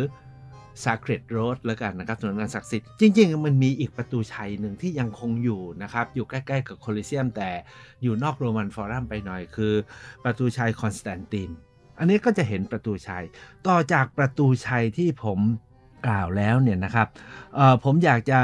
[0.83, 7.51] Sacred Road แล้วกันนะครับถนนอันศักดิ์สิทธิ์จริงๆ มันมีอีกประตูชัยหนึ่งที่ยังคงอยู่นะครับ อยู่ใกล้ๆ กับโคลิเซียมแต่
[8.03, 9.75] อยู่นอกโรมันฟอรัมไปหน่อยคือ
[10.25, 11.51] ประตูชัยคอนสแตนติน
[11.99, 13.25] อันนี้ก็จะเห็นประตูชัย
[13.67, 15.39] ต่อจากประตูชัยที่ผม
[16.07, 17.09] กล่าวแล้วเนี่ยนะครับ
[17.85, 18.41] ผมอยากจะ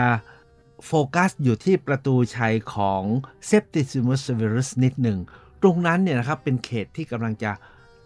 [0.87, 3.03] โฟกัสอยู่ที่ประตูชัยของ
[3.49, 5.19] Septimius Severus นิดหนึ่ง
[5.63, 7.53] ตรงนั้นเนี่ยนะครับเป็นเขตที่กำลังจะ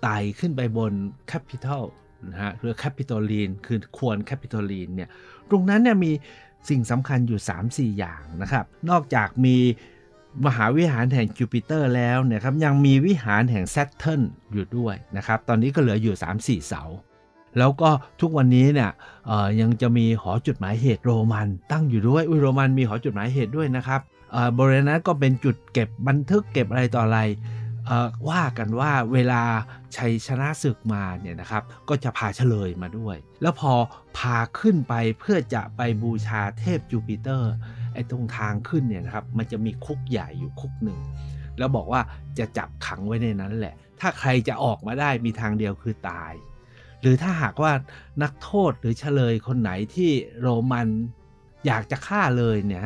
[0.03, 0.93] ไต่ขึ้นไปบน
[1.29, 1.83] แคปิตอล
[2.31, 5.09] นะฮะหรือแคปิตอลีนคือควนแคปิตอลีนเนี่ย
[5.51, 6.13] ตรงนั้นเนี่ยมี
[6.69, 9.57] สิ่งสำคัญอยู่ 3-4 อย่างนะครับ นอกจากมี
[10.47, 16.15] มหาวิหารแห่งจูปิเตอร์แล้วเนี่ยครับยังมีวิหารแห่งแซทเทิร์นอยู่ด้วยนะครับ ตอนนี้ก็เหลืออยู่
[16.47, 16.83] 3-4 เสา
[17.59, 18.91] แล้วก็ทุกวันนี้เนี่ย
[19.61, 24.01] ยังจะมีหอจุดหมายเหตุโรมัน ตั้งอยู่ด้วยอุยโรมันมีหอจุดหมายเหตุด้วยนะครับ
[24.57, 27.21] บริเวณนั้นก็เป็นจุดเก็บบันทึกเก็บอะไรต่ออะไร
[28.31, 29.43] ว่ากันว่าเวลา
[29.97, 33.73] ชัยชนะศึกมาเนี่ยนะครับ ก็จะพาเฉลยมาด้วย แล้วพอ
[34.19, 37.53] พาขึ้นไปเพื่อจะไปบูชาเทพจูปิเตอร์
[37.95, 41.01] ไอ้ตรงทางขึ้นเนี่ยนะครับ มันจะมีคุกใหญ่อยู่คุกหนึ่ง
[41.59, 42.01] แล้วบอกว่า
[42.39, 46.33] จะจับขังไว้ในนั้นแหละ ถ้าใครจะออกมาได้มีทางเดียวคือตาย
[47.01, 47.73] หรือถ้าหากว่า
[48.23, 50.11] นักโทษหรือเฉลยคนไหนที่
[50.41, 50.89] โรมัน
[51.67, 52.83] อยากจะฆ่าเลยเนี่ย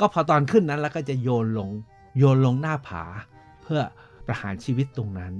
[0.00, 1.70] ก็พอตอนขึ้นนั้นแล้วก็จะโยนลง
[2.18, 3.04] โยนลงหน้าผา
[3.62, 3.80] เพื่อ
[4.26, 5.34] ประหารชีวิตตรงนั้น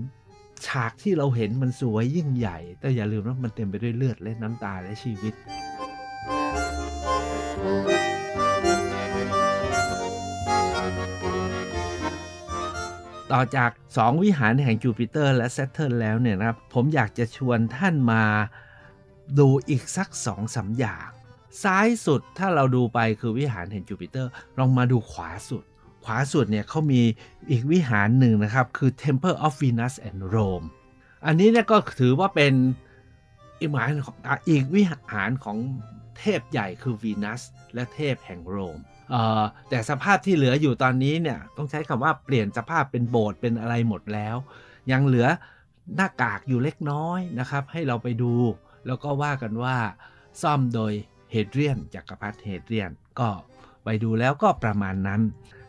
[0.66, 5.34] ฉากที่เราเห็นมันสวยยิ่งใหญ่ แต่อย่าลืมว่ามันเต็มไปด้วยเลือดและน้ำตาและชีวิต
[13.32, 18.24] ต่อจาก 2 วิหารแห่งจูปิเตอร์และแซทเทิร์นแล้วเนี่ยนะครับ ผมอยากจะชวนท่านมา
[19.38, 21.08] ดูอีกสักสองสามอย่าง
[21.62, 25.64] ซ้ายสุดถ้าเราดูไปคือวิหารแห่งจูปิเตอร์ ลองมาดูขวาสุด
[26.04, 27.02] ขวาสุดเนี่ยเขามี
[27.50, 30.66] อีกวิหารหนึ่งนะครับ คือ Temple of Venus and Rome
[31.26, 32.52] อันนี้เนี่ยก็ถือว่าเป็น
[33.60, 35.58] อีกวิหารอีกวิหารของ
[36.18, 37.42] เทพใหญ่คือวีนัส
[37.74, 38.78] และเทพแห่งโรม
[39.68, 44.36] แต่สภาพที่เหลืออยู่ตอนนี้เนี่ยต้องใช้คำว่าเปลี่ยนสภาพเป็นโบสถ์เป็นอะไรหมดแล้ว
[44.92, 45.26] ยังเหลือ
[45.96, 48.34] หน้ากากอยู่เล็กน้อยนะครับ ให้เราไปดู
[48.86, 49.76] แล้วก็ว่ากันว่า
[50.42, 50.92] ซ่อมโดย
[51.30, 52.90] เฮเดรียนจักรพรรดิเฮเดรียน
[53.20, 53.28] ก็
[53.84, 55.22] ไปดูแล้วก็ประมาณนั้น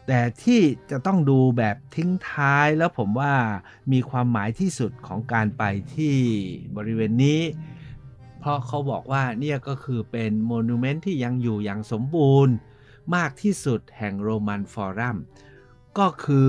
[0.07, 3.33] แต่ที่จะต้องดูแบบทิ้งท้ายแล้วผมว่า
[3.91, 5.63] มีความหมายที่สุดของการไป
[5.95, 6.15] ที่
[6.77, 7.41] บริเวณนี้
[8.39, 12.53] เพราะเขาบอกว่าเนี่ยก็คือเป็นโมนูเมนต์ที่ยังอยู่อย่างสมบูรณ์
[13.15, 15.17] มากที่สุดแห่งโรมันฟอรัม
[15.99, 16.47] ก็คือ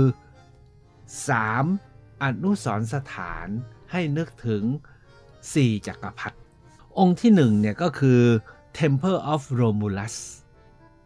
[1.47, 3.47] 3 อนุสรสถาน
[3.93, 4.63] ให้นึกถึง
[5.25, 6.37] 4 จักรพรรดิ
[6.99, 8.21] องค์ที่1เนี่ยก็คือ
[8.79, 10.17] Temple of Romulus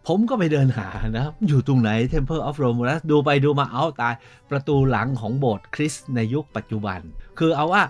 [0.06, 4.14] ผมก็ไปเดินหานะ อยู่ตรงไหน Temple of Romulus ดูไปดูมาเอาตาย
[4.50, 7.00] ประตูหลังของโบสถ์คริสต์ในยุคปัจจุบัน
[7.38, 7.82] คือเอาว่า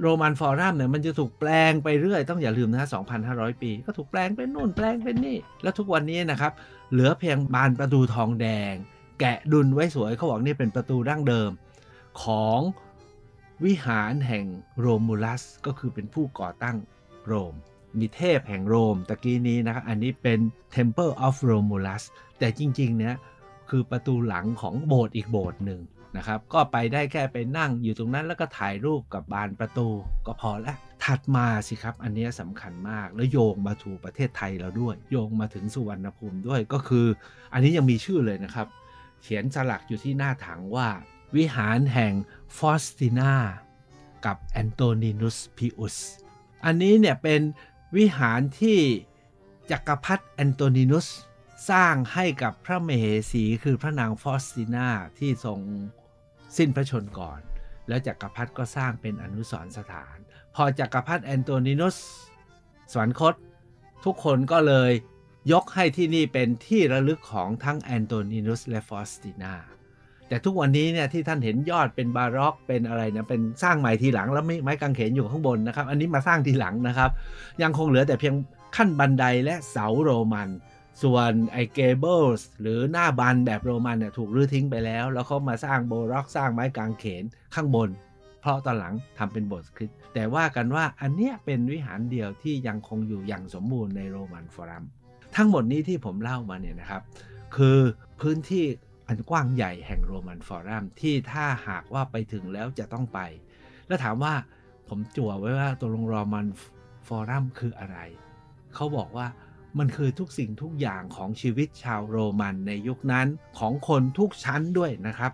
[0.00, 2.86] โรมันฟอรัมเนี่ยมันจะถูกแปลงไปเรื่อย ต้องอย่าลืมนะ
[3.22, 6.52] 2,500 ปี ก็ถูกแปลงเป็นนู่นแปลงเป็นนี่ แล้วทุกวันนี้นะครับ
[6.92, 8.72] เหลือเพียงบานประตูทองแดง
[9.20, 11.50] แกะดุลไว้สวยเขาบอกนี่เป็นประตูดั้งเดิม
[12.22, 12.60] ของ
[13.64, 14.44] วิหารแห่ง
[14.80, 16.76] โรมูลัสก็คือเป็นผู้ก่อตั้ง
[17.26, 17.54] โรม
[17.98, 20.38] มีเทพแห่งโรมตะกี้นี้นะครับอันนี้เป็น
[20.74, 22.02] Temple of Romulus
[22.38, 23.14] แต่จริงๆเนี่ย
[23.70, 25.80] คือประตูหลังของโบสถ์อีกโบสถ์หนึ่ง
[26.16, 29.88] นะครับ ก็ไปได้แค่ไปนั่งอยู่ตรงนั้นแล้วก็ถ่ายรูปกับบานประตู
[30.26, 37.06] ก็พอแล้ว ถัดมาสิครับ อันนี้สำคัญมาก แล้วโยงมาถูประเทศไทยเราด้วย โยงมาถึงสุวรรณภูมิด้วยก็คือ
[37.52, 38.66] อันนี้ยังมีชื่อเลยนะครับ
[39.22, 40.88] เขียนสลักอยู่ที่หน้าถังว่า
[41.36, 42.12] วิหารแห่ง
[42.58, 43.34] ฟอสตินา
[44.26, 45.96] กับแอนโตนินุสพิอุส
[46.64, 47.40] อันนี้เนี่ยเป็น
[47.96, 48.78] วิหารที่
[49.70, 51.06] จักรพรรดิแอนโตนินุส
[51.70, 54.88] สร้างให้กับพระเมเหสีคือพระนางฟอสตินา
[55.18, 55.58] ที่ทรง
[56.56, 57.40] สิ้นพระชนม์ก่อน
[57.88, 60.16] แล้วจักรพรรดิก็สร้างเป็นอนุสรณ์สถาน
[60.54, 61.96] พอจักรพรรดิแอนโตนินุส
[62.92, 63.34] สวรรคต
[64.04, 64.90] ทุกคนก็เลย
[65.52, 69.54] ยกให้ที่นี่เป็นที่ระลึกของทั้งแอนโตนินุสและฟอสตินา
[70.28, 77.10] แต่ทุกวันนี้เนี่ยที่ท่านเห็นยอดเป็นบาร็อกเป็นอะไรนะเป็นสร้างใหม่ทีหลังแล้วมีไม้กางเขนอยู่ข้างบนนะครับ อันนี้มาสร้างทีหลังนะครับ
[77.62, 78.34] ยังคงเหลือแต่เพียง
[78.76, 80.48] ขั้นบันไดและเสาโรมัน
[81.02, 87.88] ส่วนไอ้ gables หรือหน้าบันแบบโรมันเนี่ยถูกรื้อทิ้งไปแล้ว แล้วเขามาสร้างบาร็อกสร้างไม้กางเขนข้างบน
[88.42, 94.84] เพราะตอนหลังทำเป็นโบสถ์คริสต์แต่ว่ากันว่าอันเนี้ยเป็นวิหารเดียวที่ยังคงอยู่อย่างสมบูรณ์ในโรมันฟอรัม
[95.36, 97.02] ทั้งหมดนี้ที่ผมเล่ามาเนี่ยนะครับ
[97.56, 97.78] คือ
[98.20, 98.64] พื้นที่
[99.08, 103.20] อันกว้างใหญ่แห่งโรมันฟอรัมที่ถ้าหากว่าไปถึงแล้วจะต้องไป
[103.86, 104.34] แล้วถามว่า
[104.88, 106.46] ผมจั่วไว้ว่าตัวลงโรมัน
[107.08, 107.98] ฟอรัมคืออะไร
[108.74, 109.26] เขาบอกว่า
[109.78, 113.26] มันคือทุกสิ่งทุกอย่างของชีวิตชาวโรมันในยุคนั้น
[113.58, 115.32] ของคนทุกชั้นด้วยนะครับ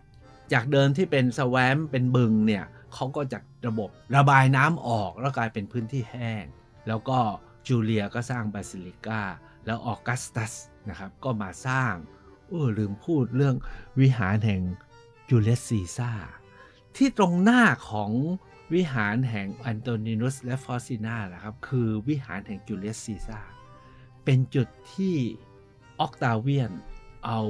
[0.53, 6.45] จากเดิมที่เป็น swamp เป็นบึงเนี่ย เขาก็จัดระบบระบายน้ำออกแล้วกลายเป็นพื้นที่แห้ง
[6.89, 7.19] แล้วก็
[7.67, 9.23] จูเลียก็สร้างบาซิลิก้า
[9.67, 10.53] แล้วออกัสตัส
[10.89, 11.95] นะครับก็มาสร้าง
[12.49, 13.57] เออลืมพูดเรื่อง
[14.01, 14.63] วิหารแห่ง
[15.29, 16.13] จูเลียสซีซ่า
[16.97, 18.11] ที่ตรงหน้าของ
[18.75, 23.41] วิหารแห่งอันโตนินุสและฟอสตินาแหละครับคือวิหารแห่งจูเลียสซีซ่า
[24.25, 25.17] เป็นจุดที่
[26.01, 26.71] ออกตาเวียน
[27.27, 27.41] เอา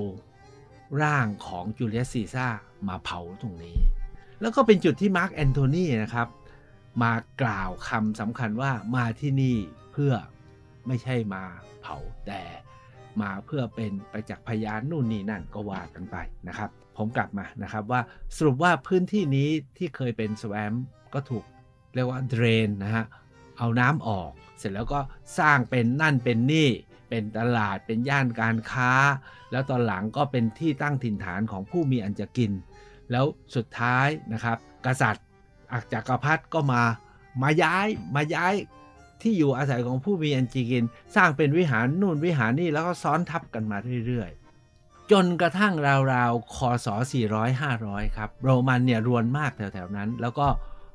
[1.02, 2.46] ร่างของจูเลียสซีซ่า
[2.88, 3.78] มาเผาตรงนี้
[4.40, 6.28] แล้วก็เป็นจุดที่มาร์กแอนโทนีนะครับ
[7.02, 9.56] มากล่าวคำสำคัญว่ามาที่นี่
[9.92, 10.12] เพื่อ
[10.86, 11.42] ไม่ใช่มา
[11.80, 11.96] เผา
[12.26, 12.42] แต่
[13.20, 16.16] มาเพื่อเป็นประจักษ์พยานนู่นนี่นั่นก็ว่ากันไป
[16.48, 18.00] นะครับ ผมกลับมานะครับว่า
[18.36, 20.72] สรุปว่าพื้นที่นี้ที่เคยเป็น swamp
[21.14, 21.44] ก็ถูก
[21.94, 23.04] เรียกว่าเดรนนะฮะ
[23.58, 25.00] เอาน้ำออก เสร็จแล้วก็
[25.38, 26.68] สร้างเป็นนั่นเป็นนี่
[27.08, 28.92] เป็นตลาดเป็นย่านการค้า
[29.52, 32.52] แล้วตอนหลังก็เป็นที่ตั้งถิ่นฐานของผู้มีอันจะกิน
[33.10, 33.24] แล้ว
[33.56, 35.24] สุดท้ายนะครับ กษัตริย์
[35.72, 36.82] อักจักรพรรดิก็มา
[37.42, 38.54] มาย้ายมาย้าย
[39.22, 40.84] ที่อยู่อาศัยของผู้มีอันจีกิน
[41.16, 45.72] สร้างเป็นวิหารนู่นวิหารนี่แล้วก็ซ้อนทับกันมาเรื่อยๆ จนกระทั่ง
[46.12, 46.86] ราวๆคศ
[47.52, 50.46] 400-500 ครับ โรมันเนี่ยรวนมากแถวๆนั้น แล้วก็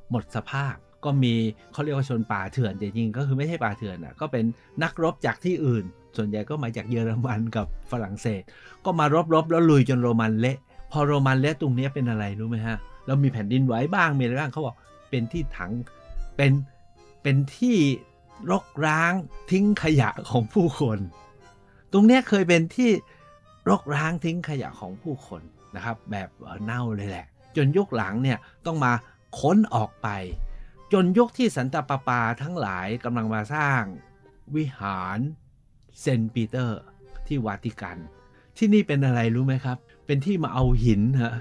[0.10, 1.36] หมดสภาพก็มี
[1.72, 4.46] เขาเรียกว่าชนป่าเถื่อนแต่จริงก็คือไม่ใช่ป่าเถื่อนอะก็เป็น
[4.84, 5.84] นักรบจากที่อื่น
[6.18, 8.42] ส่วนใหญ่ก็มาจากเยอรมันกับฝรั่งเศส
[8.86, 10.58] ก็มารบรบแล้วลุยจนโรมันเละ
[10.94, 14.76] พอโรมันเละตรงนี้เป็นอะไรรู้ไหมฮะเรามีแผ่นดินไหวบ้างมีอะไรบ้างเขาบอก
[15.10, 15.72] เป็นที่ถัง
[16.38, 16.52] เป็น
[17.24, 17.78] เป็นที่
[18.52, 19.14] รกร้าง
[19.52, 21.00] ทิ้งขยะของผู้คน
[21.92, 22.92] ตรงนี้เคยเป็นที่
[23.70, 25.42] รกร้างทิ้งขยะของผู้คน
[25.76, 26.30] นะครับ แบบ
[26.64, 27.26] เน่าเลยแหละ
[27.56, 28.94] จนยุคหลังเนี่ยต้องมา
[29.40, 30.08] ค้นออกไป
[30.94, 33.82] จนยุคที่สันตปาปาทั้งหลายกำลังมาสร้าง
[34.56, 35.20] วิหาร
[36.02, 36.80] เซนต์ปีเตอร์
[37.28, 37.98] ที่วาติกัน
[38.58, 41.34] ที่นี่เป็นอะไรรู้ไหมครับ เป็นที่มาเอาหินฮะ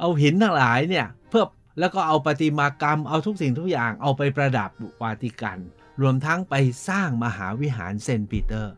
[0.00, 1.44] เอาหินทั้งหลายเนี่ยเพื่อ
[1.80, 4.70] แล้วก็เอาปฏิมากรรมเอาทุกสิ่งทุกอย่างเอาไปประดับ
[5.02, 5.58] วาติกัน
[6.02, 6.54] รวมทั้งไป
[6.88, 8.72] สร้างมหาวิหารเซนต์ปีเตอร์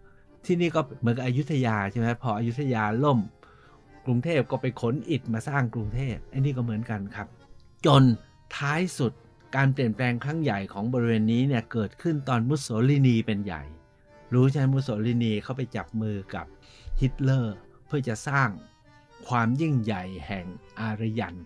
[0.44, 3.18] ที่นี่ก็เหมือนกับอยุธยาใช่ไหมพออยุธยาล่ม
[4.07, 7.26] กรุงเทพก็ไปขนอิฐมาสร้างกรุงเทพอันนี้ก็เหมือนกันครับ
[7.87, 8.02] จน
[8.57, 9.12] ท้ายสุด
[9.57, 13.62] การเปลี่ยนแปลงครั้งใหญ่ของบริเวณนี้เนี่ยเกิดขึ้นตอนมุสโสลินีเป็นใหญ่
[14.35, 16.46] รู้ใช่ไหมมุสโสลินีเขาไปจับมือกับ
[17.00, 18.48] ฮิตเลอร์ เพื่อจะสร้าง
[19.28, 20.46] ความยิ่งใหญ่แห่ง
[20.81, 21.37] อารยัน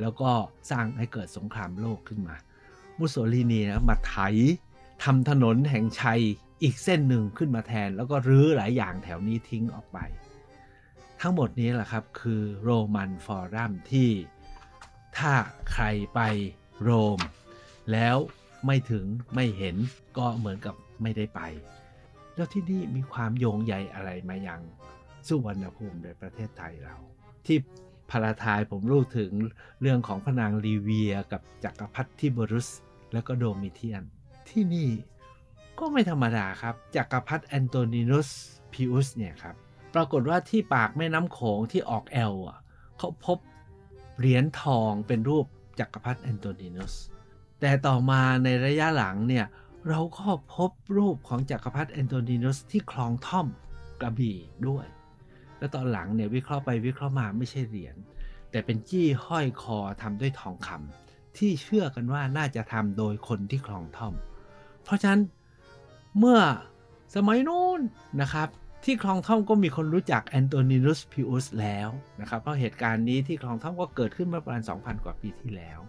[0.00, 0.30] แล้วก็
[0.70, 2.36] สร้างให้เกิดสงครามโลกขึ้นมา
[2.98, 4.16] มุสโสลินีนะมาไถ
[5.04, 6.22] ทำถนนแห่งชัย
[6.62, 9.98] อีกเส้นหนึ่งขึ้นมาแทน แล้วก็รื้อหลายอย่างแถวนี้ทิ้งออกไป
[11.20, 14.10] ทั้งหมดนี้แหละครับคือโรมันฟอรัมที่
[15.18, 15.32] ถ้า
[15.72, 15.84] ใคร
[16.14, 16.20] ไป
[16.82, 17.18] โรม
[17.92, 18.16] แล้ว
[18.66, 19.76] ไม่ถึงไม่เห็น
[20.18, 21.40] ก็เหมือนกับไม่ได้ไป
[22.34, 24.60] แล้วที่นี่มีความโยงใยอะไรมายัง
[25.26, 26.96] สุวรรณภูมิในประเทศไทยเรา
[27.46, 27.58] ที่
[28.10, 29.30] พาลาไทน์ผมพูดถึง
[29.80, 32.68] เรื่องของพระนางลีเวียกับจักรพรรดิทิเบริอุส
[33.12, 34.02] แล้วก็โดมิเทียน
[34.48, 34.90] ที่นี่
[35.78, 38.28] ก็ไม่ธรรมดาครับ จักรพรรดิแอนโตนินุส
[38.72, 39.54] พิอุสเนี่ยครับ
[39.94, 42.58] ปรากฏว่าที่ปากแม่น้ำโขงที่ออกแอลอะ
[42.98, 43.38] เขาพบ
[44.18, 45.46] เหรียญทองเป็นรูป
[45.80, 46.94] จักรพรรดิแอนโตนินุส
[47.60, 49.46] แต่ต่อมาในระยะหลังเนี่ย
[49.88, 53.46] เราก็พบรูปของจักรพรรดิแอนโตนินุสที่คลองท่อม
[54.00, 54.86] กระบี่ด้วย
[55.66, 57.96] แล้วตอนหลังเนี่ยวิเคราะห์ไปวิเคราะห์มาไม่ใช่เหรียญ
[58.50, 64.14] แต่เป็นจี้ห้อยคอทำด้วยทองคำที่เชื่อกันว่าน่าจะทำโดยคนที่คลองท่อม
[64.84, 65.20] เพราะฉะนั้น
[66.18, 66.38] เมื่อ
[67.14, 67.80] สมัยนู้น
[68.20, 68.48] นะครับ
[68.84, 71.88] ที่คลองท่อมก็มีคนรู้จักแอนโตนินุสพิอุสแล้ว
[72.20, 75.80] นะครับเพราะเหตุการณ์นี้ที่คลองท่อมก็เกิดขึ้นเมื่อประมาณ 2,000 กว่าปีที่แล้ว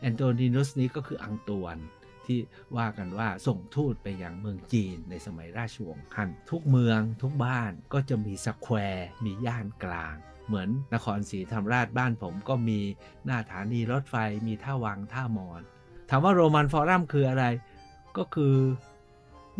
[0.00, 1.76] แอนโตนินุสนี้ก็คืออังตวน
[2.26, 2.40] ที่
[2.76, 12.80] ว่ากันว่าส่งทูตไปยังเมืองจีนในสมัยราชวงศ์ฮั่นทุกเมืองทุกบ้านก็จะมี square มีย่านกลาง เหมือนนครศรีธรรมราชบ้านผมก็มี
[13.24, 15.60] หน้าสถานีรถไฟมีท่าวังท่ามอญ
[16.10, 17.44] ถามว่าโรมันฟอรัมคืออะไร
[18.16, 18.56] ก็คือ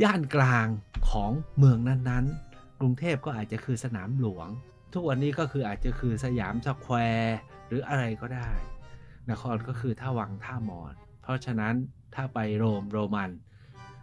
[0.03, 0.67] ย่านกลาง
[1.11, 4.49] ของเมืองนั้นๆ กรุงเทพก็อาจจะคือสนามหลวง
[4.93, 8.51] ทุกวันนี้ก็คืออาจจะคือสยามสแควร์หรืออะไรก็ได้
[9.31, 11.75] นครก็คือท่าวังท่ามอน เพราะฉะนั้น
[12.15, 13.31] ถ้าไปโรมโรมัน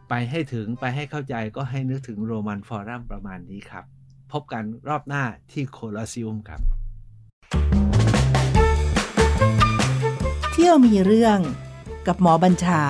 [0.09, 3.85] ไปให้ถึงไปให้เข้าใจก็ให้นึกถึงโรมันฟอรัมประมาณนี้ครับ
[4.31, 6.61] พบกันรอบหน้าที่โคลอซิอุมครับ
[10.51, 11.39] เที่ยวมีเรื่อง
[12.07, 12.81] กับหมอบัญชา